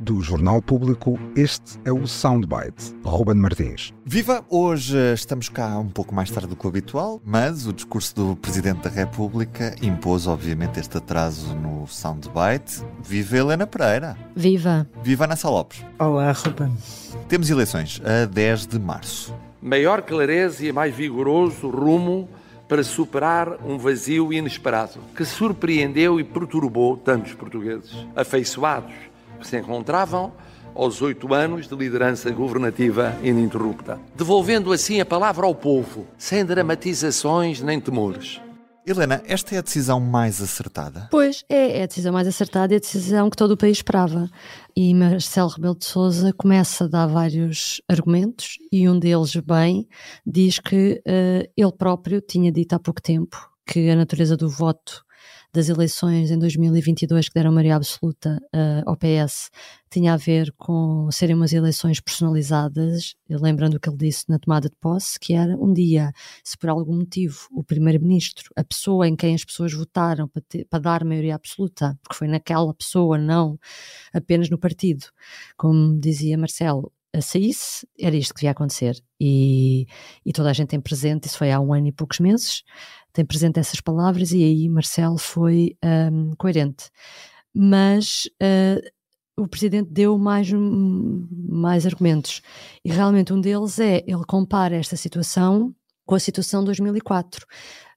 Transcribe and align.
Do 0.00 0.20
Jornal 0.20 0.62
Público, 0.62 1.18
este 1.36 1.78
é 1.84 1.92
o 1.92 2.06
Soundbite. 2.06 2.94
Ruben 3.04 3.36
Martins. 3.36 3.92
Viva! 4.04 4.44
Hoje 4.48 4.96
estamos 5.12 5.48
cá 5.48 5.78
um 5.78 5.88
pouco 5.88 6.14
mais 6.14 6.30
tarde 6.30 6.48
do 6.48 6.56
que 6.56 6.66
o 6.66 6.68
habitual, 6.68 7.20
mas 7.24 7.66
o 7.66 7.72
discurso 7.72 8.14
do 8.14 8.36
Presidente 8.36 8.82
da 8.82 8.90
República 8.90 9.74
impôs, 9.82 10.26
obviamente, 10.26 10.78
este 10.78 10.98
atraso 10.98 11.54
no 11.54 11.86
Soundbite. 11.86 12.82
Viva 13.02 13.36
Helena 13.36 13.66
Pereira! 13.66 14.16
Viva! 14.34 14.86
Viva 15.02 15.24
Ana 15.24 15.36
Lopes! 15.44 15.84
Olá, 15.98 16.32
Ruben. 16.32 16.76
Temos 17.28 17.50
eleições 17.50 18.00
a 18.04 18.26
10 18.26 18.66
de 18.66 18.78
março. 18.78 19.34
Maior 19.60 20.02
clareza 20.02 20.64
e 20.64 20.72
mais 20.72 20.94
vigoroso 20.94 21.68
rumo 21.68 22.28
para 22.68 22.82
superar 22.82 23.58
um 23.64 23.76
vazio 23.76 24.32
inesperado 24.32 24.98
que 25.14 25.24
surpreendeu 25.24 26.18
e 26.18 26.24
perturbou 26.24 26.96
tantos 26.96 27.34
portugueses 27.34 28.06
afeiçoados 28.16 29.11
que 29.42 29.48
se 29.48 29.58
encontravam 29.58 30.32
aos 30.74 31.02
oito 31.02 31.34
anos 31.34 31.68
de 31.68 31.74
liderança 31.74 32.30
governativa 32.30 33.14
ininterrupta, 33.22 34.00
devolvendo 34.16 34.72
assim 34.72 35.00
a 35.00 35.04
palavra 35.04 35.44
ao 35.44 35.54
povo, 35.54 36.06
sem 36.16 36.44
dramatizações 36.44 37.60
nem 37.60 37.78
temores. 37.78 38.40
Helena, 38.84 39.22
esta 39.26 39.54
é 39.54 39.58
a 39.58 39.62
decisão 39.62 40.00
mais 40.00 40.42
acertada? 40.42 41.06
Pois, 41.08 41.44
é, 41.48 41.78
é 41.78 41.82
a 41.84 41.86
decisão 41.86 42.12
mais 42.12 42.26
acertada 42.26 42.74
e 42.74 42.76
a 42.76 42.80
decisão 42.80 43.30
que 43.30 43.36
todo 43.36 43.52
o 43.52 43.56
país 43.56 43.76
esperava. 43.76 44.28
E 44.76 44.92
Marcelo 44.92 45.50
Rebelo 45.50 45.76
de 45.76 45.84
Sousa 45.84 46.32
começa 46.32 46.84
a 46.84 46.88
dar 46.88 47.06
vários 47.06 47.80
argumentos 47.88 48.58
e 48.72 48.88
um 48.88 48.98
deles, 48.98 49.36
bem, 49.36 49.86
diz 50.26 50.58
que 50.58 51.00
uh, 51.06 51.48
ele 51.56 51.72
próprio 51.78 52.20
tinha 52.20 52.50
dito 52.50 52.72
há 52.72 52.78
pouco 52.80 53.00
tempo 53.00 53.36
que 53.64 53.88
a 53.88 53.94
natureza 53.94 54.36
do 54.36 54.48
voto 54.48 55.04
das 55.54 55.68
eleições 55.68 56.30
em 56.30 56.38
2022 56.38 57.28
que 57.28 57.34
deram 57.34 57.52
maioria 57.52 57.76
absoluta 57.76 58.40
uh, 58.54 58.82
ao 58.86 58.96
PS 58.96 59.50
tinha 59.90 60.14
a 60.14 60.16
ver 60.16 60.50
com 60.56 61.10
serem 61.10 61.36
umas 61.36 61.52
eleições 61.52 62.00
personalizadas, 62.00 63.14
lembrando 63.28 63.74
o 63.74 63.80
que 63.80 63.90
ele 63.90 63.98
disse 63.98 64.24
na 64.28 64.38
tomada 64.38 64.70
de 64.70 64.74
posse, 64.76 65.20
que 65.20 65.34
era 65.34 65.54
um 65.54 65.70
dia, 65.70 66.10
se 66.42 66.56
por 66.56 66.70
algum 66.70 66.96
motivo 66.96 67.46
o 67.52 67.62
primeiro-ministro, 67.62 68.50
a 68.56 68.64
pessoa 68.64 69.06
em 69.06 69.14
quem 69.14 69.34
as 69.34 69.44
pessoas 69.44 69.74
votaram 69.74 70.26
para, 70.26 70.42
ter, 70.48 70.64
para 70.64 70.78
dar 70.78 71.04
maioria 71.04 71.34
absoluta, 71.34 71.98
porque 72.02 72.16
foi 72.16 72.28
naquela 72.28 72.72
pessoa, 72.72 73.18
não 73.18 73.58
apenas 74.14 74.48
no 74.48 74.58
partido, 74.58 75.04
como 75.58 76.00
dizia 76.00 76.38
Marcelo, 76.38 76.90
saísse, 77.20 77.86
era 77.98 78.16
isto 78.16 78.32
que 78.32 78.40
devia 78.40 78.52
acontecer. 78.52 78.96
E, 79.20 79.86
e 80.24 80.32
toda 80.32 80.50
a 80.50 80.52
gente 80.52 80.68
tem 80.68 80.80
presente, 80.80 81.26
isso 81.26 81.38
foi 81.38 81.50
há 81.50 81.60
um 81.60 81.72
ano 81.72 81.88
e 81.88 81.92
poucos 81.92 82.20
meses, 82.20 82.62
tem 83.12 83.24
presente 83.24 83.58
essas 83.58 83.80
palavras 83.80 84.32
e 84.32 84.42
aí 84.42 84.68
Marcelo 84.68 85.18
foi 85.18 85.76
um, 85.84 86.34
coerente. 86.36 86.90
Mas 87.54 88.28
uh, 88.42 88.90
o 89.36 89.46
Presidente 89.46 89.90
deu 89.90 90.16
mais, 90.16 90.50
mais 90.50 91.84
argumentos 91.86 92.40
e 92.84 92.90
realmente 92.90 93.32
um 93.32 93.40
deles 93.40 93.78
é, 93.78 94.02
ele 94.06 94.24
compara 94.26 94.76
esta 94.76 94.96
situação 94.96 95.74
com 96.06 96.14
a 96.14 96.20
situação 96.20 96.60
de 96.60 96.66
2004. 96.66 97.46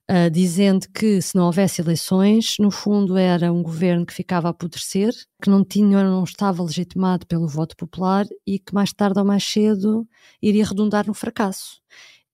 Uh, 0.08 0.30
dizendo 0.30 0.86
que 0.94 1.20
se 1.20 1.34
não 1.34 1.46
houvesse 1.46 1.80
eleições, 1.80 2.54
no 2.60 2.70
fundo 2.70 3.16
era 3.16 3.52
um 3.52 3.60
governo 3.60 4.06
que 4.06 4.14
ficava 4.14 4.46
a 4.46 4.52
apodrecer, 4.52 5.12
que 5.42 5.50
não 5.50 5.64
tinha, 5.64 6.04
não 6.04 6.22
estava 6.22 6.62
legitimado 6.62 7.26
pelo 7.26 7.48
voto 7.48 7.76
popular 7.76 8.24
e 8.46 8.60
que 8.60 8.72
mais 8.72 8.92
tarde 8.92 9.18
ou 9.18 9.24
mais 9.24 9.42
cedo 9.42 10.06
iria 10.40 10.64
redundar 10.64 11.08
no 11.08 11.14
fracasso 11.14 11.80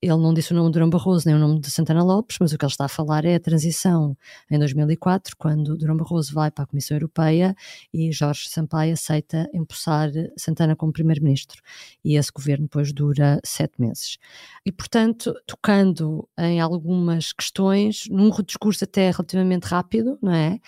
ele 0.02 0.16
não 0.16 0.34
disse 0.34 0.52
o 0.52 0.56
nome 0.56 0.68
de 0.68 0.72
Durão 0.72 0.90
Barroso 0.90 1.26
nem 1.26 1.36
o 1.36 1.38
nome 1.38 1.60
de 1.60 1.70
Santana 1.70 2.02
Lopes, 2.02 2.36
mas 2.40 2.52
o 2.52 2.58
que 2.58 2.64
ele 2.64 2.72
está 2.72 2.86
a 2.86 2.88
falar 2.88 3.24
é 3.24 3.36
a 3.36 3.40
transição 3.40 4.16
em 4.50 4.58
2004, 4.58 5.36
quando 5.36 5.76
Durão 5.76 5.96
Barroso 5.96 6.34
vai 6.34 6.50
para 6.50 6.64
a 6.64 6.66
Comissão 6.66 6.96
Europeia 6.96 7.54
e 7.94 8.10
Jorge 8.10 8.48
Sampaio 8.48 8.94
aceita 8.94 9.48
empossar 9.54 10.10
Santana 10.36 10.74
como 10.74 10.92
primeiro-ministro. 10.92 11.62
E 12.04 12.16
esse 12.16 12.32
governo 12.32 12.64
depois 12.64 12.92
dura 12.92 13.40
sete 13.44 13.80
meses. 13.80 14.18
E, 14.66 14.72
portanto, 14.72 15.32
tocando 15.46 16.28
em 16.36 16.60
algumas 16.60 17.32
questões, 17.32 18.04
num 18.10 18.30
discurso 18.44 18.82
até 18.82 19.12
relativamente 19.12 19.66
rápido, 19.66 20.18
não 20.20 20.32
é? 20.32 20.58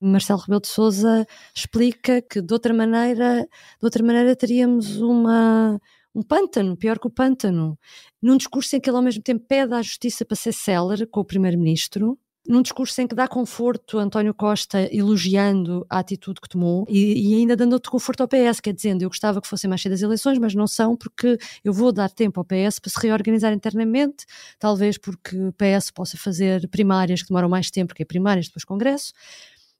Marcelo 0.00 0.38
Rebelo 0.38 0.60
de 0.60 0.68
Sousa 0.68 1.26
explica 1.52 2.22
que 2.22 2.40
de 2.40 2.52
outra 2.52 2.72
maneira, 2.72 3.42
de 3.42 3.84
outra 3.84 4.04
maneira 4.04 4.36
teríamos 4.36 5.00
uma 5.00 5.80
um 6.14 6.22
pântano, 6.22 6.76
pior 6.76 6.98
que 6.98 7.06
o 7.06 7.10
pântano, 7.10 7.78
num 8.22 8.36
discurso 8.36 8.76
em 8.76 8.80
que 8.80 8.88
ele 8.88 8.96
ao 8.96 9.02
mesmo 9.02 9.22
tempo 9.22 9.44
pede 9.46 9.74
à 9.74 9.82
justiça 9.82 10.24
para 10.24 10.36
ser 10.36 10.52
célere 10.52 11.06
com 11.06 11.20
o 11.20 11.24
primeiro-ministro, 11.24 12.18
num 12.46 12.60
discurso 12.60 13.00
em 13.00 13.06
que 13.06 13.14
dá 13.14 13.26
conforto 13.26 13.98
a 13.98 14.02
António 14.02 14.34
Costa 14.34 14.88
elogiando 14.94 15.86
a 15.88 15.98
atitude 15.98 16.40
que 16.40 16.48
tomou 16.48 16.84
e, 16.88 17.30
e, 17.30 17.34
ainda 17.36 17.56
dando 17.56 17.72
outro 17.72 17.90
conforto 17.90 18.20
ao 18.20 18.28
PS, 18.28 18.60
quer 18.60 18.74
dizendo, 18.74 19.02
eu 19.02 19.08
gostava 19.08 19.40
que 19.40 19.48
fossem 19.48 19.68
mais 19.68 19.80
cedo 19.80 19.92
as 19.92 20.02
eleições, 20.02 20.38
mas 20.38 20.54
não 20.54 20.66
são 20.66 20.94
porque 20.94 21.38
eu 21.64 21.72
vou 21.72 21.90
dar 21.90 22.10
tempo 22.10 22.38
ao 22.38 22.44
PS 22.44 22.78
para 22.78 22.90
se 22.90 23.00
reorganizar 23.00 23.52
internamente, 23.52 24.26
talvez 24.58 24.98
porque 24.98 25.36
o 25.36 25.52
PS 25.52 25.90
possa 25.90 26.18
fazer 26.18 26.68
primárias 26.68 27.22
que 27.22 27.28
demoram 27.28 27.48
mais 27.48 27.70
tempo, 27.70 27.94
que 27.94 28.04
primárias 28.04 28.46
depois 28.46 28.64
congresso, 28.64 29.12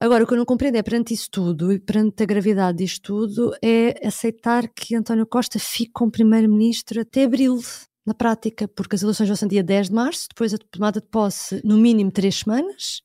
Agora, 0.01 0.25
o 0.25 0.27
que 0.27 0.35
eu 0.35 0.39
não 0.39 0.45
compreendo 0.45 0.77
é, 0.77 0.83
perante 0.83 1.15
isso 1.15 1.31
tudo 1.31 1.73
e 1.73 1.79
perante 1.79 2.23
a 2.23 2.27
gravidade 2.27 2.79
disto 2.79 3.03
tudo, 3.03 3.57
é 3.63 4.07
aceitar 4.07 4.69
que 4.69 4.95
António 4.95 5.27
Costa 5.27 5.59
fique 5.59 5.93
como 5.93 6.11
Primeiro-Ministro 6.11 7.01
até 7.01 7.25
abril, 7.25 7.61
na 8.05 8.13
prática, 8.13 8.69
porque 8.69 8.97
as 8.97 9.03
eleições 9.03 9.29
vão 9.29 9.37
ser 9.37 9.49
dia 9.49 9.63
10 9.63 9.89
de 9.89 9.95
março, 9.95 10.29
depois 10.29 10.53
a 10.53 10.59
tomada 10.59 11.01
de 11.01 11.07
posse 11.07 11.61
no 11.65 11.79
mínimo 11.79 12.11
três 12.11 12.41
semanas. 12.41 13.03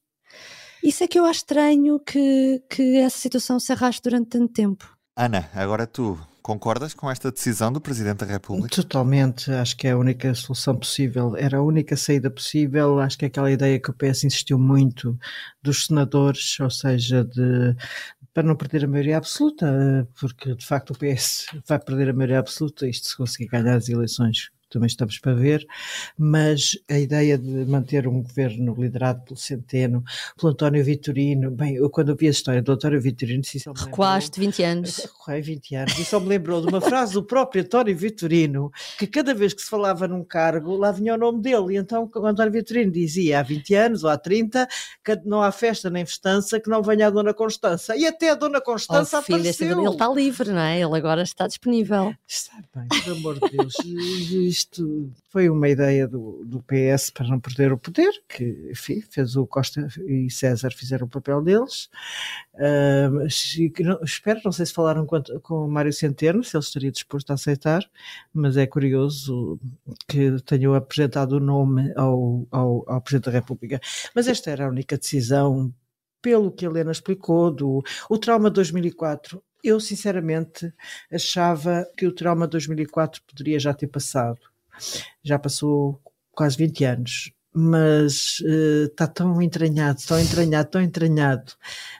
Isso 0.83 1.03
é 1.03 1.07
que 1.07 1.19
eu 1.19 1.25
acho 1.25 1.39
estranho 1.39 1.99
que, 1.99 2.61
que 2.69 2.97
essa 2.97 3.17
situação 3.17 3.59
se 3.59 3.71
arraste 3.71 4.01
durante 4.01 4.29
tanto 4.29 4.51
tempo. 4.53 4.97
Ana, 5.15 5.49
agora 5.53 5.85
tu, 5.85 6.17
Concordas 6.49 6.95
com 6.95 7.11
esta 7.11 7.31
decisão 7.31 7.71
do 7.71 7.79
Presidente 7.79 8.21
da 8.21 8.25
República? 8.25 8.75
Totalmente, 8.75 9.51
acho 9.51 9.77
que 9.77 9.87
é 9.87 9.91
a 9.91 9.97
única 9.99 10.33
solução 10.33 10.75
possível, 10.75 11.37
era 11.37 11.59
a 11.59 11.61
única 11.61 11.95
saída 11.95 12.27
possível. 12.27 12.99
Acho 12.99 13.19
que 13.19 13.25
é 13.25 13.27
aquela 13.27 13.51
ideia 13.51 13.79
que 13.79 13.91
o 13.91 13.93
PS 13.93 14.23
insistiu 14.23 14.57
muito 14.57 15.15
dos 15.61 15.85
senadores, 15.85 16.59
ou 16.59 16.71
seja, 16.71 17.23
de 17.23 17.75
para 18.33 18.41
não 18.41 18.55
perder 18.55 18.85
a 18.85 18.87
maioria 18.87 19.17
absoluta, 19.17 20.07
porque 20.19 20.55
de 20.55 20.65
facto 20.65 20.89
o 20.89 20.97
PS 20.97 21.45
vai 21.69 21.77
perder 21.77 22.09
a 22.09 22.13
maioria 22.13 22.39
absoluta, 22.39 22.87
isto 22.87 23.09
se 23.09 23.15
conseguir 23.15 23.45
ganhar 23.45 23.75
as 23.75 23.87
eleições 23.87 24.49
também 24.69 24.87
estamos 24.87 25.17
para 25.19 25.33
ver, 25.33 25.65
mas 26.17 26.77
a 26.89 26.97
ideia 26.97 27.37
de 27.37 27.65
manter 27.65 28.07
um 28.07 28.21
governo 28.21 28.75
liderado 28.77 29.21
pelo 29.23 29.37
Centeno, 29.37 30.03
pelo 30.37 30.51
António 30.51 30.83
Vitorino, 30.83 31.51
bem, 31.51 31.75
eu 31.75 31.89
quando 31.89 32.09
ouvi 32.09 32.27
a 32.27 32.31
história 32.31 32.61
do 32.61 32.71
António 32.71 33.01
Vitorino, 33.01 33.41
disse 33.41 33.57
isso 33.57 33.71
Recuaste 33.71 34.39
20 34.39 34.63
anos. 34.63 34.97
Recuei 35.19 35.41
20 35.41 35.75
anos, 35.75 35.99
e 35.99 36.05
só 36.05 36.19
me 36.19 36.27
lembrou 36.27 36.61
de 36.61 36.67
uma 36.67 36.81
frase 36.81 37.13
do 37.13 37.23
próprio 37.23 37.63
António 37.63 37.97
Vitorino, 37.97 38.71
que 38.97 39.07
cada 39.07 39.33
vez 39.33 39.53
que 39.53 39.61
se 39.61 39.69
falava 39.69 40.07
num 40.07 40.23
cargo, 40.23 40.75
lá 40.75 40.91
vinha 40.91 41.15
o 41.15 41.17
nome 41.17 41.41
dele, 41.41 41.73
e 41.73 41.77
então 41.77 42.09
o 42.13 42.25
António 42.25 42.51
Vitorino 42.51 42.91
dizia 42.91 43.39
há 43.39 43.43
20 43.43 43.75
anos 43.75 44.03
ou 44.03 44.09
há 44.09 44.17
30 44.17 44.67
que 45.03 45.15
não 45.25 45.41
há 45.41 45.51
festa 45.51 45.89
nem 45.89 46.05
festança 46.05 46.59
que 46.59 46.69
não 46.69 46.83
venha 46.83 47.07
a 47.07 47.09
Dona 47.09 47.33
Constança, 47.33 47.95
e 47.95 48.05
até 48.05 48.29
a 48.29 48.35
Dona 48.35 48.61
Constança 48.61 49.19
oh, 49.19 49.21
filha, 49.21 49.39
apareceu. 49.39 49.79
Ele 49.79 49.89
está 49.89 50.07
livre, 50.09 50.51
não 50.51 50.61
é? 50.61 50.79
Ele 50.79 50.95
agora 50.95 51.23
está 51.23 51.47
disponível. 51.47 52.13
Está 52.27 52.53
bem, 52.75 52.87
pelo 53.03 53.15
amor 53.17 53.39
de 53.39 53.57
Deus 53.57 53.73
isto 54.59 55.11
foi 55.29 55.49
uma 55.49 55.69
ideia 55.69 56.07
do, 56.07 56.43
do 56.45 56.61
PS 56.63 57.09
para 57.11 57.27
não 57.27 57.39
perder 57.39 57.71
o 57.71 57.77
poder, 57.77 58.11
que 58.27 58.69
enfim, 58.71 59.01
fez 59.01 59.35
o 59.35 59.47
Costa 59.47 59.87
e 60.05 60.29
César 60.29 60.71
fizeram 60.71 61.07
o 61.07 61.09
papel 61.09 61.41
deles. 61.41 61.89
Uh, 62.55 63.25
espero, 64.03 64.41
não 64.43 64.51
sei 64.51 64.65
se 64.65 64.73
falaram 64.73 65.05
com, 65.05 65.21
o 65.49 65.67
Mário 65.67 65.93
Centeno, 65.93 66.43
se 66.43 66.57
ele 66.57 66.63
estaria 66.63 66.91
disposto 66.91 67.31
a 67.31 67.35
aceitar, 67.35 67.89
mas 68.33 68.57
é 68.57 68.67
curioso 68.67 69.59
que 70.07 70.41
tenham 70.41 70.73
apresentado 70.73 71.33
o 71.33 71.39
nome 71.39 71.93
ao, 71.95 72.45
ao, 72.51 72.83
ao 72.87 73.01
Presidente 73.01 73.25
da 73.25 73.31
República. 73.31 73.79
Mas 74.13 74.27
esta 74.27 74.51
era 74.51 74.65
a 74.65 74.69
única 74.69 74.97
decisão 74.97 75.73
pelo 76.21 76.51
que 76.51 76.65
a 76.65 76.69
Helena 76.69 76.91
explicou, 76.91 77.49
do 77.49 77.81
o 78.09 78.17
trauma 78.17 78.49
de 78.49 78.55
2004 78.55 79.41
eu 79.63 79.79
sinceramente 79.79 80.73
achava 81.11 81.85
que 81.97 82.07
o 82.07 82.13
trauma 82.13 82.47
de 82.47 82.51
2004 82.51 83.21
poderia 83.27 83.59
já 83.59 83.73
ter 83.73 83.87
passado 83.87 84.39
já 85.23 85.37
passou 85.39 86.01
quase 86.31 86.57
20 86.57 86.85
anos, 86.85 87.31
mas 87.53 88.39
uh, 88.41 88.85
está 88.85 89.07
tão 89.07 89.41
entranhado, 89.41 89.99
tão 90.07 90.19
entranhado, 90.19 90.69
tão 90.69 90.81
entranhado 90.81 91.51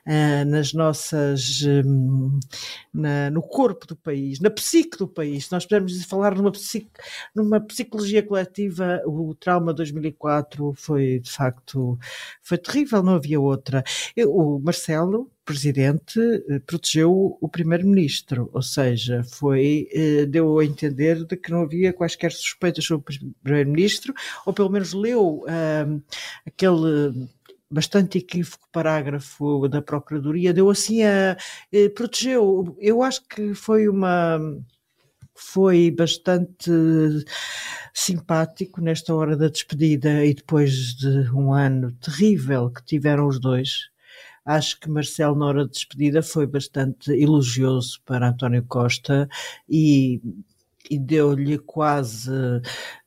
uh, 0.06 0.46
nas 0.46 0.74
nossas, 0.74 1.62
um, 1.64 2.40
na, 2.94 3.30
no 3.32 3.42
corpo 3.42 3.88
do 3.88 3.96
país, 3.96 4.40
na 4.40 4.50
psique 4.50 4.98
do 4.98 5.08
país. 5.08 5.50
Nós 5.50 5.66
podemos 5.66 6.04
falar 6.06 6.36
numa, 6.36 6.52
psique, 6.52 6.90
numa 7.36 7.60
psicologia 7.60 8.24
coletiva, 8.24 9.02
o 9.06 9.34
trauma 9.36 9.74
2004 9.74 10.74
foi 10.76 11.20
de 11.20 11.32
facto 11.32 11.98
foi 12.42 12.58
terrível, 12.58 13.02
não 13.04 13.16
havia 13.16 13.40
outra. 13.40 13.84
Eu, 14.16 14.32
o 14.34 14.60
Marcelo 14.60 15.32
presidente 15.50 16.20
eh, 16.48 16.60
protegeu 16.60 17.36
o 17.42 17.50
primeiro-ministro, 17.50 18.52
ou 18.54 18.62
seja, 18.62 19.24
foi 19.24 19.90
eh, 19.92 20.28
deu 20.28 20.60
a 20.60 20.64
entender 20.64 21.26
de 21.26 21.36
que 21.36 21.50
não 21.50 21.64
havia 21.64 21.92
quaisquer 21.92 22.32
suspeitas 22.32 22.86
sobre 22.86 23.16
o 23.16 23.34
primeiro-ministro, 23.42 24.14
ou 24.46 24.54
pelo 24.54 24.70
menos 24.70 24.94
leu 24.94 25.44
uh, 25.44 26.04
aquele 26.46 27.28
bastante 27.68 28.20
equívoco 28.20 28.70
parágrafo 28.72 29.68
da 29.68 29.82
Procuradoria, 29.82 30.54
deu 30.54 30.70
assim 30.70 31.02
a 31.04 31.36
protegeu. 31.96 32.76
Eu 32.80 33.02
acho 33.02 33.28
que 33.28 33.56
foi 33.56 33.88
uma 33.88 34.40
foi 35.34 35.90
bastante 35.90 36.70
simpático 37.94 38.82
nesta 38.82 39.16
hora 39.16 39.36
da 39.36 39.48
despedida 39.48 40.24
e 40.26 40.34
depois 40.34 40.96
de 40.96 41.32
um 41.34 41.54
ano 41.54 41.92
terrível 41.94 42.70
que 42.70 42.84
tiveram 42.86 43.28
os 43.28 43.40
dois. 43.40 43.90
Acho 44.50 44.80
que 44.80 44.90
Marcelo, 44.90 45.36
na 45.38 45.46
hora 45.46 45.66
de 45.66 45.72
despedida, 45.72 46.24
foi 46.24 46.48
bastante 46.48 47.12
elogioso 47.12 48.02
para 48.06 48.30
António 48.30 48.66
Costa 48.68 49.30
e 49.70 50.22
e 50.90 50.98
deu-lhe 50.98 51.60
quase, 51.60 52.32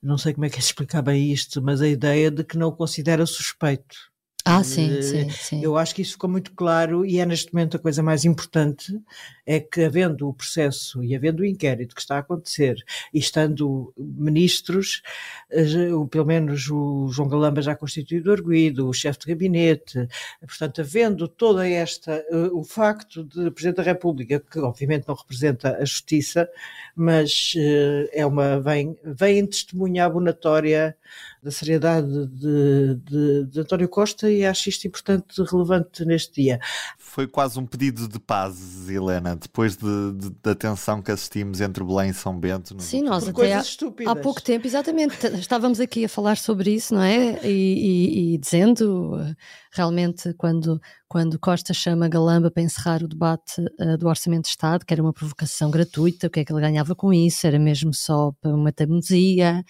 não 0.01 0.17
sei 0.19 0.33
como 0.35 0.45
é 0.45 0.51
que 0.51 0.57
é 0.57 0.59
explicar 0.61 1.03
bem 1.03 1.33
isto, 1.33 1.61
mas 1.63 1.83
a 1.83 1.89
ideia 1.89 2.31
de 2.31 2.45
que 2.45 2.57
não 2.57 2.69
o 2.69 2.77
considera 2.77 3.27
suspeito. 3.27 4.12
Ah, 4.45 4.65
sim, 4.65 5.01
sim, 5.03 5.31
sim. 5.31 5.63
Eu 5.63 5.77
acho 5.77 5.95
que 5.95 6.03
isso 6.03 6.13
ficou 6.13 6.29
muito 6.29 6.53
claro 6.53 7.07
e 7.07 7.21
é 7.21 7.27
neste 7.27 7.55
momento 7.55 7.77
a 7.77 7.81
coisa 7.81 8.03
mais 8.03 8.25
importante 8.25 9.01
é 9.47 9.61
que 9.61 9.83
havendo 9.83 10.29
o 10.29 10.35
processo 10.35 11.03
e 11.03 11.15
havendo 11.15 11.41
o 11.41 11.47
inquérito 11.47 11.95
que 11.95 12.01
está 12.01 12.17
a 12.17 12.21
acontecer 12.21 12.77
e 13.15 13.19
estando 13.19 13.93
ministros, 13.97 15.03
eh, 15.51 15.65
pelo 16.11 16.27
menos 16.27 16.69
o 16.71 17.09
João 17.09 17.29
Galamba 17.29 17.63
já 17.63 17.77
constituído 17.77 18.33
arguído, 18.33 18.89
o 18.89 18.93
chefe 18.93 19.21
de 19.21 19.27
gabinete, 19.27 20.09
portanto, 20.41 20.81
havendo 20.81 21.29
toda 21.29 21.69
esta, 21.69 22.13
eh, 22.13 22.51
o 22.53 22.65
facto 22.65 23.25
de 23.25 23.51
Presidente 23.51 23.77
da 23.77 23.83
República, 23.83 24.41
que 24.41 24.59
obviamente 24.59 25.07
não 25.07 25.15
representa 25.15 25.77
a 25.77 25.85
justiça, 25.85 26.49
mas 26.97 27.55
eh, 27.57 28.11
é 28.13 28.27
uma, 28.27 28.61
vem, 28.61 28.97
vem 29.05 29.39
em 29.39 29.47
testemunha 29.47 30.05
abonatória 30.05 30.97
da 31.43 31.51
seriedade 31.51 32.27
de, 32.29 32.95
de, 33.05 33.45
de, 33.47 33.61
António 33.61 33.89
Costa 33.89 34.31
e 34.39 34.47
acho 34.47 34.69
isto 34.69 34.87
importante, 34.87 35.43
relevante 35.43 36.05
neste 36.05 36.43
dia. 36.43 36.61
Foi 36.99 37.27
quase 37.27 37.59
um 37.59 37.67
pedido 37.67 38.09
de 38.09 38.19
paz, 38.19 38.89
Helena, 38.89 39.37
depois 39.37 39.77
de, 39.77 40.13
de, 40.13 40.31
da 40.43 40.55
tensão 40.55 41.03
que 41.03 41.11
assistimos 41.11 41.61
entre 41.61 41.85
Belém 41.85 42.11
e 42.11 42.15
São 42.15 42.39
Bento. 42.39 42.75
Sim, 42.81 43.03
nós 43.03 43.29
até 43.29 43.55
há, 43.55 43.63
há, 44.07 44.17
pouco 44.17 44.43
tempo, 44.43 44.67
exatamente, 44.67 45.27
estávamos 45.39 45.81
aqui 45.81 46.05
a 46.05 46.09
falar 46.09 46.37
sobre 46.37 46.75
isso, 46.75 46.95
não 46.95 47.03
é? 47.03 47.39
E, 47.47 47.51
e, 47.51 48.35
e 48.35 48.39
dizendo 48.39 49.19
eh, 49.21 49.35
realmente 49.73 50.33
quando, 50.35 50.81
quando 51.09 51.39
Costa 51.39 51.75
chama 51.75 52.09
Galamba 52.09 52.51
para 52.51 52.63
encerrar 52.63 53.03
o 53.03 53.09
debate 53.09 53.61
uh, 53.61 53.99
do 53.99 54.09
Orçamento 54.09 54.45
de 54.45 54.51
Estado, 54.51 54.85
que 54.85 54.93
era 54.93 55.03
uma 55.03 55.13
provocação 55.13 55.71
gratuita, 55.71 56.27
o 56.27 56.31
que 56.31 56.41
é 56.41 56.45
que 56.45 56.53
ele 56.53 56.61
ganhava 56.61 56.95
com 56.95 57.13
isso? 57.13 57.47
Era 57.47 57.59
mesmo 57.59 57.93
só 57.93 58.33
para 58.41 58.55
uma 58.55 58.73
teimosia 58.73 59.65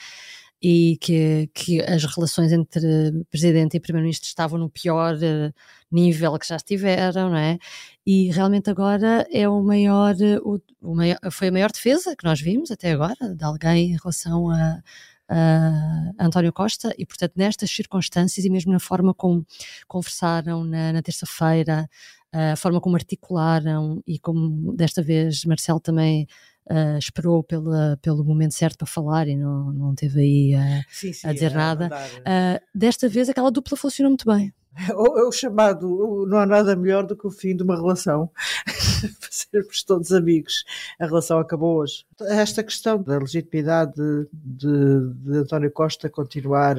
e 0.63 0.97
que, 1.01 1.51
que 1.53 1.81
as 1.83 2.05
relações 2.05 2.53
entre 2.53 3.25
Presidente 3.31 3.77
e 3.77 3.81
Primeiro-Ministro 3.81 4.29
estavam 4.29 4.59
no 4.59 4.71
pior 4.71 5.17
uh, 5.17 5.53
nível 5.91 6.39
que 6.39 6.47
já 6.47 6.55
estiveram, 6.55 7.31
não 7.31 7.37
é? 7.37 7.59
E 8.07 8.31
realmente 8.31 8.71
agora 8.71 9.27
é 9.33 9.49
o 9.49 9.61
maior, 9.61 10.15
o, 10.45 10.61
o 10.81 10.95
maior, 10.95 11.19
foi 11.33 11.49
a 11.49 11.53
maior 11.53 11.73
defesa 11.73 12.15
que 12.15 12.25
nós 12.25 12.41
vimos 12.41 12.71
até 12.71 12.93
agora 12.93 13.35
de 13.35 13.45
alguém 13.45 13.93
em 13.93 13.97
relação 13.97 14.51
a, 14.51 14.81
a 15.29 16.27
António 16.27 16.53
Costa 16.53 16.95
e, 16.97 17.05
portanto, 17.05 17.33
nestas 17.37 17.71
circunstâncias 17.71 18.45
e 18.47 18.51
mesmo 18.51 18.73
na 18.73 18.79
forma 18.79 19.13
como 19.13 19.45
conversaram 19.89 20.63
na, 20.65 20.93
na 20.93 21.03
terça-feira, 21.03 21.89
a 22.33 22.57
forma 22.57 22.81
como 22.81 22.97
articularam 22.97 24.03
e 24.07 24.19
como 24.19 24.75
desta 24.75 25.03
vez 25.03 25.45
Marcelo 25.45 25.81
também 25.81 26.27
uh, 26.71 26.99
esperou 26.99 27.43
pela, 27.43 27.99
pelo 28.03 28.25
momento 28.25 28.55
certo 28.55 28.79
para 28.79 28.87
falar 28.87 29.29
e 29.29 29.37
não, 29.37 29.73
não 29.73 29.95
teve 29.95 30.21
aí 30.21 30.55
uh, 30.55 30.85
sim, 30.89 31.13
sim, 31.13 31.27
a 31.27 31.33
dizer 31.33 31.53
nada. 31.53 31.91
Uh, 32.21 32.61
desta 32.75 33.09
vez 33.09 33.29
aquela 33.29 33.51
dupla 33.51 33.77
funcionou 33.77 34.11
muito 34.11 34.27
bem. 34.27 34.53
O, 34.95 35.29
o, 35.29 35.33
chamado 35.33 36.27
não 36.27 36.39
há 36.39 36.47
nada 36.47 36.75
melhor 36.75 37.07
do 37.07 37.15
que 37.15 37.27
o 37.27 37.31
fim 37.31 37.55
de 37.55 37.63
uma 37.63 37.77
relação, 37.77 38.31
sermos 39.31 39.83
todos 39.85 40.13
amigos. 40.13 40.65
A 40.99 41.05
relação 41.05 41.39
acabou 41.39 41.77
hoje. 41.77 42.07
Esta 42.23 42.63
questão 42.63 43.03
da 43.03 43.19
legitimidade 43.19 43.93
de, 43.95 44.27
de, 44.35 45.15
de 45.15 45.37
António 45.39 45.71
Costa 45.71 46.09
continuar 46.09 46.77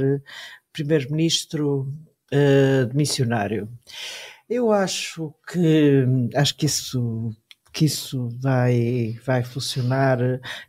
primeiro-ministro 0.72 1.88
uh, 2.34 2.96
missionário. 2.98 3.70
Eu 4.50 4.72
acho 4.72 5.34
que 5.48 6.06
acho 6.36 6.58
que 6.58 6.66
isso 6.66 7.34
que 7.74 7.86
isso 7.86 8.30
vai, 8.40 9.18
vai 9.26 9.44
funcionar 9.44 10.20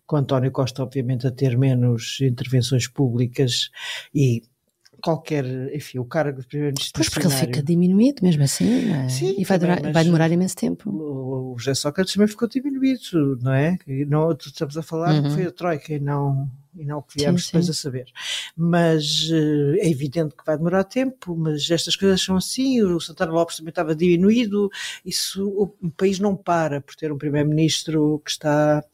com 0.06 0.16
António 0.16 0.50
Costa, 0.50 0.82
obviamente, 0.82 1.26
a 1.26 1.30
ter 1.30 1.56
menos 1.56 2.18
intervenções 2.22 2.88
públicas 2.88 3.70
e 4.14 4.42
qualquer, 5.02 5.44
enfim, 5.74 5.98
o 5.98 6.04
cargo 6.06 6.40
de 6.40 6.46
primeiro-ministro. 6.46 6.92
Pois 6.94 7.10
porque 7.10 7.26
ele 7.26 7.34
fica 7.34 7.62
diminuído 7.62 8.22
mesmo 8.22 8.42
assim, 8.42 8.90
é? 8.90 9.08
Sim, 9.10 9.34
e 9.38 9.44
vai, 9.44 9.58
também, 9.58 9.76
durar, 9.76 9.92
vai 9.92 10.04
demorar 10.04 10.30
imenso 10.30 10.56
tempo. 10.56 10.88
O, 10.88 11.52
o 11.52 11.58
José 11.58 11.74
Sócrates 11.74 12.14
também 12.14 12.26
ficou 12.26 12.48
diminuído, 12.48 13.38
não 13.42 13.52
é? 13.52 13.76
Não, 14.08 14.32
estamos 14.32 14.78
a 14.78 14.82
falar 14.82 15.12
uhum. 15.12 15.24
que 15.24 15.30
foi 15.30 15.46
a 15.46 15.52
Troika 15.52 15.92
e 15.92 16.00
não 16.00 16.50
e 16.76 16.84
não 16.84 16.98
o 16.98 17.02
que 17.02 17.18
viemos 17.18 17.46
depois 17.46 17.68
a 17.68 17.72
saber. 17.72 18.06
Mas 18.56 19.28
uh, 19.30 19.74
é 19.78 19.88
evidente 19.88 20.34
que 20.34 20.44
vai 20.44 20.56
demorar 20.56 20.84
tempo, 20.84 21.36
mas 21.36 21.70
estas 21.70 21.96
coisas 21.96 22.22
são 22.22 22.36
assim, 22.36 22.82
o 22.82 23.00
Santana 23.00 23.32
Lopes 23.32 23.56
também 23.56 23.70
estava 23.70 23.94
diminuído, 23.94 24.70
isso, 25.04 25.48
o 25.48 25.90
país 25.90 26.18
não 26.18 26.36
para 26.36 26.80
por 26.80 26.94
ter 26.94 27.12
um 27.12 27.18
primeiro-ministro 27.18 28.20
que 28.24 28.30
está, 28.30 28.84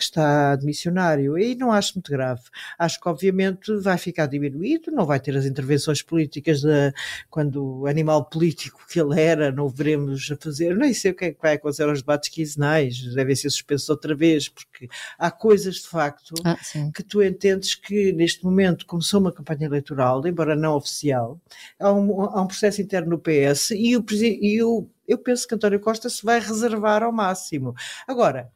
que 0.00 0.04
está 0.04 0.56
de 0.56 0.64
missionário, 0.64 1.38
e 1.38 1.54
não 1.54 1.70
acho 1.70 1.94
muito 1.96 2.10
grave. 2.10 2.40
Acho 2.78 2.98
que 2.98 3.06
obviamente 3.06 3.70
vai 3.80 3.98
ficar 3.98 4.24
diminuído, 4.24 4.90
não 4.90 5.04
vai 5.04 5.20
ter 5.20 5.36
as 5.36 5.44
intervenções 5.44 6.00
políticas 6.00 6.62
de, 6.62 6.92
quando 7.28 7.80
o 7.80 7.86
animal 7.86 8.24
político 8.24 8.80
que 8.88 8.98
ele 8.98 9.20
era, 9.20 9.52
não 9.52 9.66
o 9.66 9.68
veremos 9.68 10.30
a 10.32 10.36
fazer, 10.36 10.74
nem 10.74 10.94
sei 10.94 11.10
o 11.10 11.14
que 11.14 11.26
é 11.26 11.32
que 11.32 11.42
vai 11.42 11.54
acontecer 11.54 11.82
aos 11.82 12.00
debates 12.00 12.30
quinzenais, 12.30 13.14
devem 13.14 13.36
ser 13.36 13.50
suspensos 13.50 13.90
outra 13.90 14.14
vez, 14.14 14.48
porque 14.48 14.88
há 15.18 15.30
coisas 15.30 15.76
de 15.76 15.88
facto 15.88 16.34
ah, 16.44 16.56
que 16.94 17.02
tu 17.02 17.22
entendes 17.22 17.74
que 17.74 18.10
neste 18.12 18.42
momento 18.42 18.86
começou 18.86 19.20
uma 19.20 19.32
campanha 19.32 19.66
eleitoral, 19.66 20.26
embora 20.26 20.56
não 20.56 20.76
oficial, 20.76 21.38
há 21.78 21.92
um, 21.92 22.22
há 22.22 22.40
um 22.40 22.46
processo 22.46 22.80
interno 22.80 23.10
no 23.10 23.18
PS 23.18 23.72
e, 23.72 23.94
o, 23.98 24.04
e 24.10 24.62
o, 24.62 24.88
eu 25.06 25.18
penso 25.18 25.46
que 25.46 25.54
António 25.54 25.78
Costa 25.78 26.08
se 26.08 26.24
vai 26.24 26.40
reservar 26.40 27.02
ao 27.02 27.12
máximo. 27.12 27.74
Agora, 28.08 28.50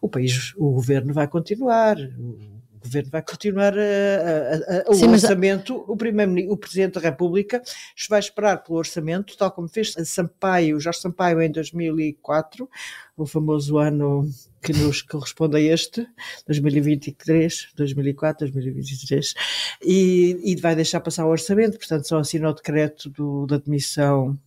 o 0.00 0.08
país, 0.08 0.54
o 0.56 0.70
governo 0.72 1.12
vai 1.12 1.28
continuar, 1.28 1.96
o 1.98 2.78
governo 2.82 3.10
vai 3.10 3.22
continuar 3.22 3.74
a, 3.76 3.82
a, 3.82 4.88
a, 4.88 4.90
o 4.90 4.94
Sim, 4.94 5.08
orçamento, 5.08 5.84
o, 5.86 5.96
primeiro, 5.96 6.50
o 6.50 6.56
Presidente 6.56 6.94
da 6.94 7.00
República 7.00 7.62
vai 8.08 8.18
esperar 8.18 8.62
pelo 8.62 8.78
orçamento, 8.78 9.36
tal 9.36 9.50
como 9.50 9.68
fez 9.68 9.94
Sampaio, 10.04 10.80
Jorge 10.80 11.00
Sampaio 11.00 11.42
em 11.42 11.50
2004, 11.50 12.68
o 13.16 13.26
famoso 13.26 13.76
ano 13.76 14.26
que 14.62 14.72
nos 14.72 15.02
corresponde 15.02 15.56
a 15.56 15.60
este, 15.60 16.06
2023, 16.46 17.68
2004, 17.76 18.50
2023, 18.50 19.34
e, 19.82 20.40
e 20.42 20.56
vai 20.56 20.74
deixar 20.74 21.00
passar 21.00 21.26
o 21.26 21.30
orçamento, 21.30 21.78
portanto 21.78 22.08
só 22.08 22.18
assina 22.18 22.48
o 22.48 22.54
decreto 22.54 23.10
do, 23.10 23.46
da 23.46 23.58
demissão 23.58 24.38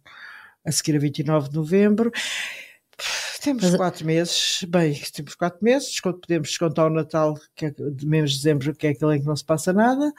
a 0.66 0.72
seguir 0.72 0.96
a 0.96 1.00
29 1.00 1.50
de 1.50 1.56
novembro. 1.56 2.12
Temos 3.44 3.64
Mas... 3.64 3.76
quatro 3.76 4.06
meses, 4.06 4.64
bem, 4.70 4.98
temos 5.14 5.36
quatro 5.36 5.60
meses, 5.62 6.00
podemos 6.00 6.48
descontar 6.48 6.88
o 6.88 6.94
Natal, 6.94 7.36
que 7.54 7.66
é 7.66 7.72
de 7.72 8.08
menos 8.08 8.32
de 8.32 8.38
dezembro, 8.38 8.74
que 8.74 8.88
é 8.88 8.92
aquele 8.92 9.18
em 9.18 9.20
que 9.20 9.28
não 9.28 9.36
se 9.36 9.44
passa 9.44 9.74
nada, 9.74 10.14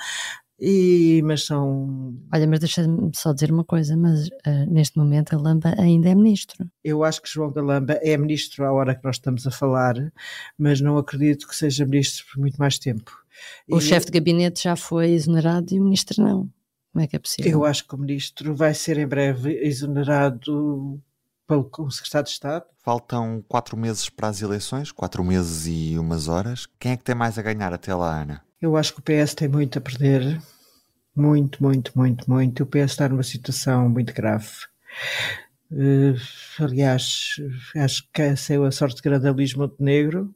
e, 0.61 1.23
mas 1.25 1.47
são. 1.47 2.15
Olha, 2.33 2.47
mas 2.47 2.61
deixa-me 2.61 3.11
só 3.15 3.33
dizer 3.33 3.51
uma 3.51 3.65
coisa: 3.65 3.97
mas 3.97 4.29
uh, 4.29 4.71
neste 4.71 4.99
momento 4.99 5.35
a 5.35 5.39
Lamba 5.39 5.75
ainda 5.79 6.11
é 6.11 6.15
ministro. 6.15 6.69
Eu 6.85 7.03
acho 7.03 7.23
que 7.23 7.31
João 7.31 7.51
Galamba 7.51 7.95
é 8.03 8.15
ministro 8.19 8.63
à 8.67 8.73
hora 8.73 8.95
que 8.95 9.03
nós 9.03 9.17
estamos 9.17 9.47
a 9.47 9.51
falar, 9.51 9.95
mas 10.59 10.83
não 10.83 10.99
acredito 10.99 11.49
que 11.49 11.57
seja 11.57 11.87
ministro 11.87 12.27
por 12.31 12.41
muito 12.41 12.59
mais 12.59 12.79
tempo. 12.79 13.11
O 13.71 13.79
e... 13.79 13.81
chefe 13.81 14.07
de 14.07 14.13
gabinete 14.13 14.65
já 14.65 14.77
foi 14.77 15.13
exonerado 15.13 15.75
e 15.75 15.81
o 15.81 15.85
ministro 15.85 16.23
não. 16.23 16.49
Como 16.93 17.03
é 17.03 17.07
que 17.07 17.17
é 17.17 17.19
possível? 17.19 17.51
Eu 17.51 17.65
acho 17.65 17.89
que 17.89 17.95
o 17.95 17.99
ministro 17.99 18.55
vai 18.55 18.75
ser 18.75 18.99
em 18.99 19.07
breve 19.07 19.59
exonerado 19.67 21.03
pelo 21.47 21.91
secretário 21.91 22.27
de 22.27 22.33
Estado. 22.33 22.65
Faltam 22.83 23.43
quatro 23.49 23.77
meses 23.77 24.09
para 24.09 24.29
as 24.29 24.43
eleições, 24.43 24.93
quatro 24.93 25.23
meses 25.25 25.67
e 25.67 25.99
umas 25.99 26.29
horas. 26.29 26.67
Quem 26.79 26.93
é 26.93 26.97
que 26.97 27.05
tem 27.05 27.15
mais 27.15 27.39
a 27.39 27.43
ganhar 27.43 27.73
até 27.73 27.95
lá, 27.95 28.23
Ana? 28.23 28.43
Eu 28.61 28.77
acho 28.77 28.95
que 28.95 29.01
o 29.01 29.03
PS 29.03 29.35
tem 29.35 29.49
muito 29.49 29.79
a 29.79 29.81
perder. 29.81 30.41
Muito, 31.15 31.63
muito, 31.63 31.93
muito, 31.95 32.29
muito. 32.31 32.63
O 32.63 32.67
PS 32.67 32.93
está 32.93 33.09
numa 33.09 33.23
situação 33.23 33.89
muito 33.89 34.13
grave. 34.13 34.49
Uh, 35.73 36.15
aliás, 36.63 37.37
acho 37.75 38.07
que 38.13 38.37
saiu 38.37 38.65
a 38.65 38.71
sorte 38.71 39.01
grande 39.03 39.27
a 39.27 39.33
Luís 39.33 39.55
Montenegro. 39.55 40.33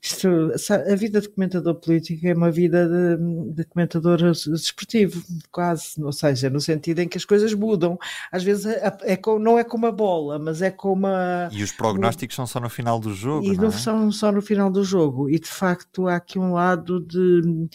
Isto, 0.00 0.52
a 0.70 0.94
vida 0.94 1.20
de 1.20 1.28
comentador 1.28 1.74
político 1.74 2.26
é 2.26 2.32
uma 2.32 2.50
vida 2.50 2.88
de, 2.88 3.54
de 3.54 3.64
comentador 3.64 4.18
desportivo, 4.18 5.22
quase, 5.50 6.02
ou 6.02 6.12
seja, 6.12 6.48
no 6.48 6.60
sentido 6.60 7.00
em 7.00 7.08
que 7.08 7.18
as 7.18 7.24
coisas 7.24 7.52
mudam. 7.52 7.98
Às 8.30 8.44
vezes 8.44 8.66
é, 8.66 8.96
é 9.02 9.20
não 9.40 9.58
é 9.58 9.64
como 9.64 9.86
a 9.86 9.92
bola, 9.92 10.38
mas 10.38 10.62
é 10.62 10.70
como 10.70 11.06
a. 11.06 11.48
E 11.52 11.62
os 11.62 11.72
prognósticos 11.72 12.36
são 12.36 12.46
só 12.46 12.60
no 12.60 12.70
final 12.70 13.00
do 13.00 13.12
jogo. 13.12 13.46
E 13.46 13.56
não 13.56 13.68
é? 13.68 13.72
são 13.72 14.10
só 14.12 14.30
no 14.30 14.40
final 14.40 14.70
do 14.70 14.84
jogo. 14.84 15.28
E 15.28 15.38
de 15.38 15.48
facto 15.48 16.06
há 16.06 16.16
aqui 16.16 16.38
um 16.38 16.52
lado 16.52 17.00
de 17.00 17.68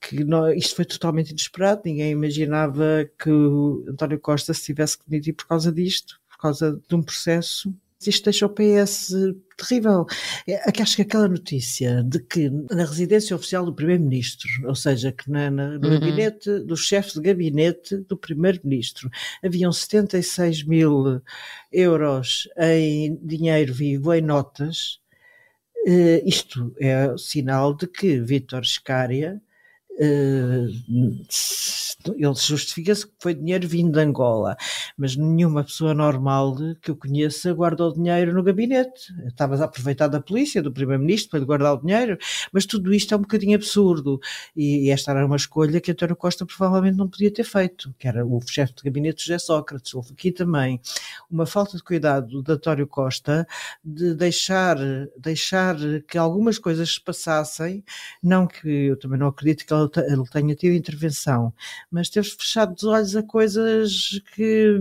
que 0.00 0.22
não, 0.22 0.52
isto 0.52 0.76
foi 0.76 0.84
totalmente 0.84 1.30
inesperado, 1.30 1.82
ninguém 1.84 2.10
imaginava 2.10 3.08
que 3.18 3.30
o 3.30 3.84
António 3.88 4.20
Costa 4.20 4.52
se 4.52 4.64
tivesse 4.64 4.98
que 4.98 5.04
demitir 5.08 5.34
por 5.34 5.46
causa 5.46 5.72
disto 5.72 6.20
causa 6.44 6.80
de 6.88 6.94
um 6.94 7.02
processo. 7.02 7.74
Isto 8.06 8.24
deixa 8.24 8.44
o 8.44 8.50
PS 8.50 9.14
terrível. 9.56 10.06
É, 10.46 10.60
acho 10.80 10.96
que 10.96 11.02
aquela 11.02 11.28
notícia 11.28 12.02
de 12.02 12.18
que 12.18 12.50
na 12.70 12.84
residência 12.84 13.34
oficial 13.34 13.64
do 13.64 13.74
Primeiro-Ministro, 13.74 14.50
ou 14.66 14.74
seja, 14.74 15.10
que 15.10 15.30
na, 15.30 15.50
na, 15.50 15.78
no 15.78 15.88
uhum. 15.88 16.00
gabinete 16.00 16.60
do 16.60 16.76
chefe 16.76 17.14
de 17.14 17.20
gabinete 17.20 17.96
do 17.96 18.16
Primeiro-Ministro, 18.16 19.10
haviam 19.42 19.72
76 19.72 20.64
mil 20.64 21.22
euros 21.72 22.48
em 22.58 23.18
dinheiro 23.22 23.72
vivo, 23.72 24.12
em 24.12 24.20
notas, 24.20 25.00
uh, 25.86 26.28
isto 26.28 26.74
é 26.78 27.16
sinal 27.16 27.74
de 27.74 27.86
que 27.86 28.20
Vítor 28.20 28.66
Scária 28.66 29.40
Uh, 29.96 30.66
ele 32.12 32.34
justifica-se 32.34 33.06
que 33.06 33.12
foi 33.20 33.34
dinheiro 33.34 33.66
vindo 33.66 33.92
de 33.92 34.00
Angola, 34.00 34.56
mas 34.96 35.16
nenhuma 35.16 35.64
pessoa 35.64 35.94
normal 35.94 36.56
que 36.82 36.90
eu 36.90 36.96
conheça 36.96 37.52
guarda 37.52 37.84
o 37.86 37.92
dinheiro 37.92 38.34
no 38.34 38.42
gabinete. 38.42 39.12
Estavas 39.26 39.60
a 39.60 39.64
aproveitar 39.64 40.08
da 40.08 40.20
polícia, 40.20 40.62
do 40.62 40.72
primeiro-ministro, 40.72 41.30
para 41.30 41.40
lhe 41.40 41.46
guardar 41.46 41.74
o 41.74 41.80
dinheiro, 41.80 42.18
mas 42.52 42.66
tudo 42.66 42.92
isto 42.92 43.14
é 43.14 43.16
um 43.16 43.20
bocadinho 43.22 43.56
absurdo. 43.56 44.20
E, 44.56 44.90
esta 44.90 45.12
era 45.12 45.24
uma 45.24 45.36
escolha 45.36 45.80
que 45.80 45.90
António 45.90 46.16
Costa 46.16 46.44
provavelmente 46.44 46.96
não 46.96 47.08
podia 47.08 47.32
ter 47.32 47.44
feito, 47.44 47.94
que 47.98 48.06
era 48.06 48.24
o 48.24 48.40
chefe 48.46 48.74
de 48.74 48.82
gabinete 48.82 49.24
José 49.24 49.38
Sócrates. 49.38 49.94
Houve 49.94 50.12
aqui 50.12 50.30
também 50.30 50.80
uma 51.30 51.46
falta 51.46 51.76
de 51.76 51.82
cuidado 51.82 52.42
de 52.42 52.52
António 52.52 52.86
Costa 52.86 53.46
de 53.84 54.14
deixar, 54.14 54.76
deixar 55.18 55.76
que 56.06 56.18
algumas 56.18 56.58
coisas 56.58 56.94
se 56.94 57.00
passassem, 57.00 57.84
não 58.22 58.46
que 58.46 58.68
eu 58.68 58.98
também 58.98 59.18
não 59.18 59.28
acredito 59.28 59.64
que 59.66 59.72
ele 59.72 59.88
ele 60.14 60.24
tenha 60.30 60.54
tido 60.54 60.74
intervenção, 60.74 61.52
mas 61.94 62.10
ter 62.10 62.24
fechado 62.24 62.74
os 62.74 62.82
olhos 62.82 63.14
a 63.14 63.22
coisas 63.22 64.20
que, 64.34 64.80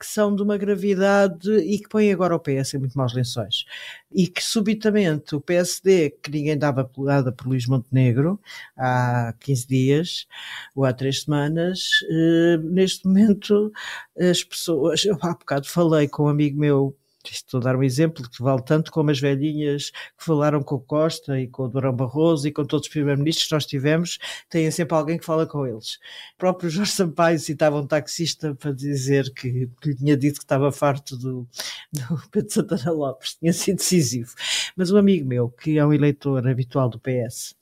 que 0.00 0.06
são 0.06 0.34
de 0.34 0.42
uma 0.42 0.56
gravidade 0.56 1.50
e 1.58 1.78
que 1.78 1.86
põem 1.86 2.10
agora 2.10 2.34
o 2.34 2.40
PS 2.40 2.72
em 2.72 2.78
muito 2.78 2.96
maus 2.96 3.12
lençóis. 3.12 3.66
E 4.10 4.26
que 4.26 4.42
subitamente 4.42 5.36
o 5.36 5.40
PSD, 5.40 6.10
que 6.22 6.30
ninguém 6.30 6.56
dava 6.56 6.82
pelada 6.82 7.30
por 7.30 7.46
Luís 7.46 7.66
Montenegro 7.66 8.40
há 8.74 9.34
15 9.38 9.68
dias 9.68 10.26
ou 10.74 10.86
há 10.86 10.94
3 10.94 11.24
semanas, 11.24 11.90
eh, 12.10 12.56
neste 12.62 13.06
momento 13.06 13.70
as 14.18 14.42
pessoas, 14.42 15.04
eu 15.04 15.18
há 15.20 15.34
bocado 15.34 15.68
falei 15.68 16.08
com 16.08 16.24
um 16.24 16.28
amigo 16.28 16.58
meu 16.58 16.96
estou 17.32 17.60
a 17.60 17.62
dar 17.62 17.76
um 17.76 17.82
exemplo 17.82 18.28
que 18.28 18.42
vale 18.42 18.62
tanto 18.62 18.90
como 18.90 19.10
as 19.10 19.20
velhinhas 19.20 19.90
que 19.90 20.24
falaram 20.24 20.62
com 20.62 20.76
o 20.76 20.80
Costa 20.80 21.38
e 21.40 21.48
com 21.48 21.64
o 21.64 21.68
Durão 21.68 21.94
Barroso 21.94 22.46
e 22.46 22.52
com 22.52 22.64
todos 22.64 22.86
os 22.86 22.92
primeiros-ministros 22.92 23.48
que 23.48 23.54
nós 23.54 23.66
tivemos, 23.66 24.18
têm 24.48 24.70
sempre 24.70 24.96
alguém 24.96 25.18
que 25.18 25.24
fala 25.24 25.46
com 25.46 25.66
eles. 25.66 25.94
O 26.34 26.38
próprio 26.38 26.70
Jorge 26.70 26.92
Sampaio 26.92 27.38
citava 27.38 27.80
um 27.80 27.86
taxista 27.86 28.54
para 28.54 28.72
dizer 28.72 29.32
que, 29.34 29.68
que 29.80 29.88
lhe 29.88 29.96
tinha 29.96 30.16
dito 30.16 30.38
que 30.38 30.44
estava 30.44 30.70
farto 30.72 31.16
do, 31.16 31.48
do 31.92 32.22
Pedro 32.30 32.52
Santana 32.52 32.90
Lopes, 32.90 33.36
tinha 33.36 33.52
sido 33.52 33.76
decisivo. 33.76 34.32
Mas 34.76 34.90
um 34.90 34.96
amigo 34.96 35.26
meu, 35.26 35.48
que 35.48 35.78
é 35.78 35.86
um 35.86 35.92
eleitor 35.92 36.46
habitual 36.46 36.88
do 36.88 37.00
PS, 37.00 37.54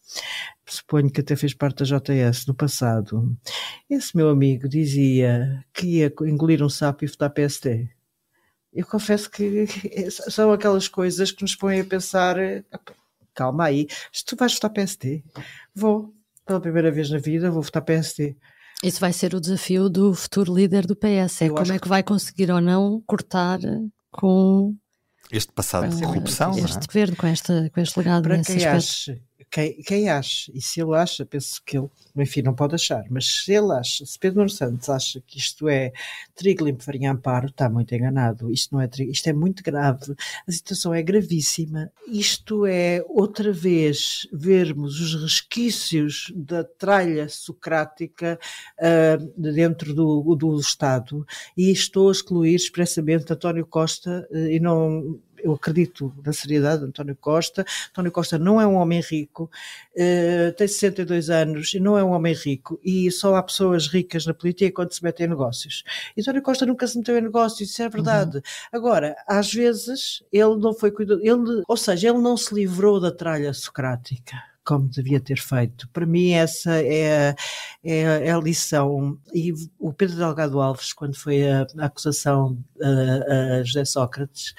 suponho 0.67 1.11
que 1.11 1.21
até 1.21 1.37
fez 1.37 1.55
parte 1.55 1.85
da 1.85 1.99
JS 1.99 2.47
no 2.47 2.55
passado, 2.55 3.37
esse 3.89 4.17
meu 4.17 4.29
amigo 4.29 4.69
dizia 4.69 5.65
que 5.73 5.99
ia 5.99 6.13
engolir 6.23 6.63
um 6.63 6.69
sapo 6.69 7.05
e 7.05 7.09
votar 7.09 7.31
PSD 7.31 7.89
eu 8.73 8.87
confesso 8.87 9.31
que 9.31 9.67
são 10.11 10.53
aquelas 10.53 10.89
coisas 10.89 11.31
que 11.31 11.43
nos 11.43 11.55
põem 11.55 11.81
a 11.81 11.85
pensar: 11.85 12.37
calma 13.35 13.65
aí, 13.65 13.87
se 14.13 14.25
tu 14.25 14.37
vais 14.37 14.55
votar 14.55 14.71
PSD, 14.71 15.23
vou, 15.75 16.15
pela 16.47 16.61
primeira 16.61 16.91
vez 16.91 17.11
na 17.11 17.19
vida, 17.19 17.51
vou 17.51 17.63
votar 17.63 17.83
PSD. 17.83 18.37
Isso 18.83 19.01
vai 19.01 19.13
ser 19.13 19.35
o 19.35 19.41
desafio 19.41 19.89
do 19.89 20.15
futuro 20.15 20.55
líder 20.55 20.87
do 20.87 20.97
PS: 20.97 21.43
é 21.43 21.49
eu 21.49 21.55
como 21.55 21.73
é 21.73 21.79
que 21.79 21.89
vai 21.89 22.03
conseguir 22.03 22.51
ou 22.51 22.61
não 22.61 23.03
cortar 23.07 23.61
com 24.11 24.75
este 25.31 25.53
passado 25.53 25.89
de 25.95 26.03
corrupção, 26.03 26.59
este 26.59 26.77
é? 26.77 26.87
governo, 26.87 27.17
com, 27.17 27.27
esta, 27.27 27.71
com 27.73 27.81
este 27.81 27.99
legado 27.99 28.23
Para 28.25 28.43
quem 28.43 28.57
aspecto. 28.57 28.77
acha 28.77 29.21
quem, 29.53 29.75
quem 29.83 30.09
acha, 30.09 30.51
e 30.55 30.63
se 30.63 30.81
ele 30.81 30.97
acha, 30.97 31.27
penso 31.27 31.63
que 31.63 31.77
ele, 31.77 31.91
enfim, 32.17 32.41
não 32.41 32.55
pode 32.55 32.75
achar, 32.75 33.05
mas 33.11 33.27
se 33.45 33.53
ele 33.53 33.71
acha, 33.71 34.07
se 34.07 34.19
Pedro 34.19 34.49
Santos 34.49 34.89
acha 34.89 35.21
que 35.27 35.39
isto 35.39 35.69
é 35.69 35.93
trigo 36.35 36.65
limpo 36.65 36.83
farinha 36.83 37.13
amparo, 37.13 37.49
está 37.49 37.69
muito 37.69 37.95
enganado. 37.95 38.51
Isto 38.51 38.75
não 38.75 38.81
é 38.81 38.89
trigo, 38.89 39.13
isto 39.13 39.29
é 39.29 39.33
muito 39.35 39.63
grave, 39.63 40.15
a 40.49 40.51
situação 40.51 40.95
é 40.95 41.03
gravíssima. 41.03 41.93
Isto 42.09 42.65
é 42.65 43.05
outra 43.07 43.53
vez 43.53 44.27
vermos 44.33 44.99
os 44.99 45.23
resquícios 45.23 46.33
da 46.35 46.65
tralha 46.65 47.29
socrática 47.29 48.39
uh, 48.79 49.53
dentro 49.53 49.93
do, 49.93 50.35
do 50.35 50.59
Estado, 50.59 51.27
e 51.55 51.71
estou 51.71 52.09
a 52.09 52.13
excluir 52.13 52.55
expressamente 52.55 53.31
António 53.31 53.67
Costa 53.67 54.27
uh, 54.31 54.37
e 54.37 54.59
não 54.59 55.21
eu 55.43 55.53
acredito 55.53 56.15
na 56.25 56.33
seriedade 56.33 56.83
de 56.83 56.89
António 56.89 57.17
Costa. 57.17 57.65
António 57.91 58.13
Costa 58.13 58.39
não 58.39 58.61
é 58.61 58.67
um 58.67 58.75
homem 58.75 59.01
rico, 59.01 59.51
uh, 59.95 60.53
tem 60.57 60.69
62 60.69 61.31
anos 61.31 61.75
e 61.75 61.81
não 61.81 61.99
é 61.99 62.05
um 62.05 62.11
homem 62.11 62.35
rico, 62.35 62.79
e 62.83 63.11
só 63.11 63.35
há 63.35 63.43
pessoas 63.43 63.87
ricas 63.87 64.27
na 64.27 64.35
política 64.35 64.73
quando 64.73 64.93
se 64.93 65.03
metem 65.03 65.27
em 65.27 65.31
negócios. 65.31 65.85
E 66.17 66.21
António 66.21 66.43
Costa 66.43 66.67
nunca 66.67 66.87
se 66.87 66.99
meteu 66.99 67.19
em 67.19 67.23
negócios, 67.23 67.69
isso 67.69 67.83
é 67.83 67.89
verdade. 67.89 68.37
Uhum. 68.37 68.43
Agora, 68.73 69.17
às 69.27 69.53
vezes, 69.53 70.23
ele 70.33 70.57
não 70.57 70.73
foi 70.75 70.91
cuidado, 70.91 71.21
ele, 71.23 71.63
ou 71.67 71.77
seja, 71.77 72.09
ele 72.09 72.19
não 72.19 72.37
se 72.37 72.55
livrou 72.55 73.01
da 73.01 73.11
tralha 73.11 73.53
socrática 73.53 74.52
como 74.65 74.89
devia 74.89 75.21
ter 75.21 75.39
feito. 75.39 75.89
Para 75.89 76.07
mim, 76.07 76.33
essa 76.33 76.83
é, 76.83 77.35
é, 77.85 78.01
é 78.29 78.31
a 78.31 78.39
lição. 78.39 79.19
E 79.35 79.53
o 79.79 79.93
Pedro 79.93 80.17
Delgado 80.17 80.61
Alves, 80.61 80.93
quando 80.93 81.17
foi 81.17 81.49
a, 81.49 81.67
a 81.79 81.87
acusação 81.87 82.59
a, 82.81 83.59
a, 83.59 83.65
José 83.65 83.85
Sócrates, 83.85 84.55